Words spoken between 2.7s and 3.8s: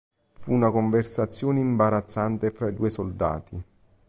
due soldati.